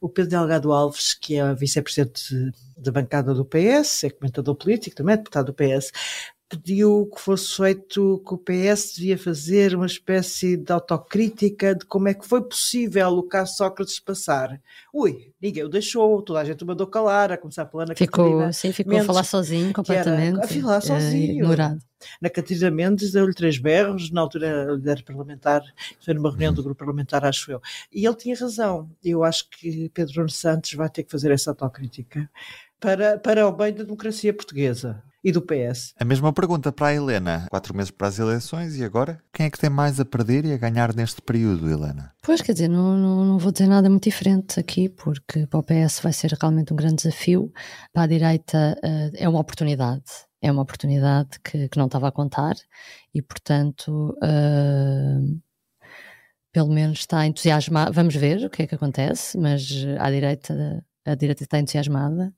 o 0.00 0.08
Pedro 0.08 0.30
Delgado 0.30 0.72
Alves, 0.72 1.14
que 1.14 1.36
é 1.36 1.54
vice-presidente 1.54 2.52
da 2.76 2.92
bancada 2.92 3.32
do 3.32 3.44
PS, 3.44 4.04
é 4.04 4.10
comentador 4.10 4.54
político, 4.54 4.96
também 4.96 5.14
é 5.14 5.16
deputado 5.16 5.46
do 5.46 5.54
PS, 5.54 5.90
pediu 6.48 7.10
que 7.12 7.20
fosse 7.20 7.56
feito 7.56 8.22
que 8.26 8.34
o 8.34 8.38
PS 8.38 8.94
devia 8.96 9.18
fazer 9.18 9.74
uma 9.74 9.86
espécie 9.86 10.56
de 10.56 10.72
autocrítica 10.72 11.74
de 11.74 11.84
como 11.84 12.08
é 12.08 12.14
que 12.14 12.26
foi 12.26 12.40
possível 12.42 13.08
o 13.08 13.22
caso 13.22 13.56
Sócrates 13.56 13.98
passar. 13.98 14.60
Ui, 14.92 15.32
ninguém 15.42 15.64
o 15.64 15.68
deixou, 15.68 16.22
toda 16.22 16.40
a 16.40 16.44
gente 16.44 16.62
o 16.62 16.66
mandou 16.66 16.86
calar, 16.86 17.32
a 17.32 17.36
começar 17.36 17.66
pela 17.66 17.82
Ana 17.82 17.94
ficou, 17.96 18.24
Catarina 18.24 18.52
Sim, 18.52 18.72
ficou 18.72 18.92
Mendes, 18.92 19.04
a 19.04 19.12
falar 19.12 19.24
sozinho 19.24 19.72
completamente. 19.72 20.40
a 20.40 20.48
falar 20.48 20.80
sozinho. 20.80 21.32
ignorado. 21.32 21.80
Na 22.20 22.30
Catarina 22.30 22.70
Mendes 22.70 23.12
deu-lhe 23.12 23.34
três 23.34 23.58
berros, 23.58 24.10
na 24.10 24.20
altura 24.20 24.46
era 24.86 25.02
parlamentar, 25.02 25.62
foi 26.00 26.14
numa 26.14 26.30
reunião 26.30 26.52
do 26.52 26.62
grupo 26.62 26.78
parlamentar, 26.78 27.24
acho 27.24 27.50
eu. 27.50 27.60
E 27.92 28.06
ele 28.06 28.14
tinha 28.14 28.36
razão. 28.36 28.88
Eu 29.02 29.24
acho 29.24 29.48
que 29.50 29.88
Pedro 29.88 30.18
Nuno 30.18 30.30
Santos 30.30 30.74
vai 30.74 30.88
ter 30.88 31.02
que 31.02 31.10
fazer 31.10 31.32
essa 31.32 31.50
autocrítica 31.50 32.30
para, 32.80 33.18
para 33.18 33.46
o 33.46 33.52
bem 33.52 33.72
da 33.72 33.84
democracia 33.84 34.32
portuguesa 34.32 35.02
e 35.26 35.32
do 35.32 35.42
PS. 35.42 35.92
A 35.98 36.04
mesma 36.04 36.32
pergunta 36.32 36.70
para 36.70 36.86
a 36.86 36.94
Helena. 36.94 37.48
Quatro 37.50 37.74
meses 37.74 37.90
para 37.90 38.06
as 38.06 38.18
eleições 38.18 38.76
e 38.76 38.84
agora? 38.84 39.18
Quem 39.32 39.46
é 39.46 39.50
que 39.50 39.58
tem 39.58 39.68
mais 39.68 39.98
a 39.98 40.04
perder 40.04 40.44
e 40.44 40.52
a 40.52 40.56
ganhar 40.56 40.94
neste 40.94 41.20
período, 41.20 41.68
Helena? 41.68 42.12
Pois, 42.22 42.40
quer 42.40 42.52
dizer, 42.52 42.68
não, 42.68 42.96
não, 42.96 43.24
não 43.24 43.38
vou 43.38 43.50
dizer 43.50 43.66
nada 43.66 43.90
muito 43.90 44.04
diferente 44.04 44.60
aqui, 44.60 44.88
porque 44.88 45.44
para 45.48 45.58
o 45.58 45.64
PS 45.64 45.98
vai 46.00 46.12
ser 46.12 46.30
realmente 46.40 46.72
um 46.72 46.76
grande 46.76 47.02
desafio. 47.02 47.52
Para 47.92 48.04
a 48.04 48.06
direita 48.06 48.78
uh, 48.78 49.16
é 49.16 49.28
uma 49.28 49.40
oportunidade. 49.40 50.04
É 50.40 50.52
uma 50.52 50.62
oportunidade 50.62 51.40
que, 51.42 51.68
que 51.68 51.78
não 51.78 51.86
estava 51.86 52.06
a 52.06 52.12
contar 52.12 52.54
e, 53.12 53.20
portanto, 53.20 54.16
uh, 54.22 55.40
pelo 56.52 56.72
menos 56.72 57.00
está 57.00 57.26
entusiasmada. 57.26 57.90
Vamos 57.90 58.14
ver 58.14 58.44
o 58.44 58.50
que 58.50 58.62
é 58.62 58.66
que 58.68 58.76
acontece, 58.76 59.36
mas 59.36 59.68
a 59.98 60.08
direita, 60.08 60.84
a 61.04 61.14
direita 61.16 61.42
está 61.42 61.58
entusiasmada 61.58 62.32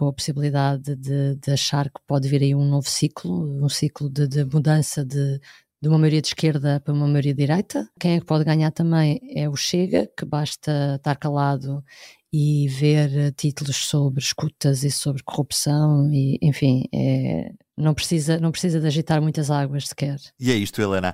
com 0.00 0.08
a 0.08 0.12
possibilidade 0.14 0.96
de, 0.96 1.36
de, 1.36 1.50
achar 1.50 1.90
que 1.90 2.00
pode 2.06 2.26
vir 2.26 2.42
aí 2.42 2.54
um 2.54 2.64
novo 2.64 2.88
ciclo, 2.88 3.62
um 3.62 3.68
ciclo 3.68 4.08
de, 4.08 4.26
de 4.26 4.46
mudança 4.46 5.04
de, 5.04 5.38
de 5.78 5.88
uma 5.90 5.98
maioria 5.98 6.22
de 6.22 6.28
esquerda 6.28 6.80
para 6.80 6.94
uma 6.94 7.06
maioria 7.06 7.34
de 7.34 7.46
direita. 7.46 7.86
Quem 8.00 8.14
é 8.14 8.18
que 8.18 8.24
pode 8.24 8.42
ganhar 8.42 8.70
também 8.70 9.20
é 9.36 9.46
o 9.46 9.54
Chega, 9.54 10.10
que 10.16 10.24
basta 10.24 10.94
estar 10.96 11.16
calado 11.16 11.84
e 12.32 12.66
ver 12.68 13.30
títulos 13.32 13.76
sobre 13.76 14.22
escutas 14.22 14.84
e 14.84 14.90
sobre 14.90 15.22
corrupção 15.22 16.10
e 16.10 16.38
enfim 16.40 16.84
é, 16.94 17.52
não 17.76 17.92
precisa 17.92 18.38
não 18.38 18.52
precisa 18.52 18.80
de 18.80 18.86
agitar 18.86 19.20
muitas 19.20 19.50
águas 19.50 19.88
sequer 19.88 20.16
e 20.38 20.52
é 20.52 20.54
isto 20.54 20.80
Helena 20.80 21.12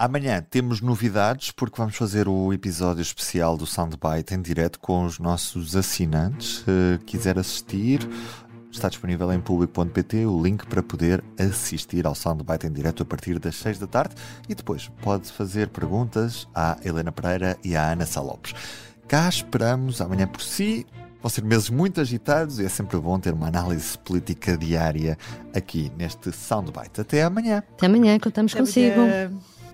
Amanhã 0.00 0.42
temos 0.48 0.80
novidades 0.80 1.50
porque 1.50 1.76
vamos 1.76 1.94
fazer 1.94 2.26
o 2.26 2.54
episódio 2.54 3.02
especial 3.02 3.54
do 3.54 3.66
Soundbite 3.66 4.32
em 4.32 4.40
direto 4.40 4.80
com 4.80 5.04
os 5.04 5.18
nossos 5.18 5.76
assinantes. 5.76 6.64
Se 6.64 7.04
quiser 7.04 7.38
assistir, 7.38 8.08
está 8.70 8.88
disponível 8.88 9.30
em 9.30 9.38
público.pt 9.38 10.24
o 10.24 10.42
link 10.42 10.66
para 10.66 10.82
poder 10.82 11.22
assistir 11.38 12.06
ao 12.06 12.14
Soundbite 12.14 12.66
em 12.66 12.72
direto 12.72 13.02
a 13.02 13.04
partir 13.04 13.38
das 13.38 13.56
6 13.56 13.78
da 13.78 13.86
tarde 13.86 14.14
e 14.48 14.54
depois 14.54 14.90
pode 15.02 15.30
fazer 15.30 15.68
perguntas 15.68 16.48
à 16.54 16.78
Helena 16.82 17.12
Pereira 17.12 17.58
e 17.62 17.76
à 17.76 17.92
Ana 17.92 18.06
Salopes. 18.06 18.54
Cá 19.06 19.28
esperamos 19.28 20.00
amanhã 20.00 20.26
por 20.26 20.40
si. 20.40 20.86
Vão 21.20 21.28
ser 21.28 21.44
meses 21.44 21.68
muito 21.68 22.00
agitados 22.00 22.58
e 22.58 22.64
é 22.64 22.70
sempre 22.70 22.96
bom 22.98 23.20
ter 23.20 23.34
uma 23.34 23.48
análise 23.48 23.98
política 23.98 24.56
diária 24.56 25.18
aqui 25.54 25.92
neste 25.98 26.32
Soundbite. 26.32 27.02
Até 27.02 27.22
amanhã. 27.22 27.62
Até 27.76 27.84
amanhã, 27.84 28.18
contamos 28.18 28.52
Até 28.52 28.60
consigo. 28.60 29.00
amanhã. 29.02 29.30